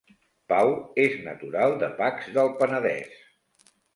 [0.53, 0.71] Pau
[1.03, 3.23] és natural de Pacs del Penedès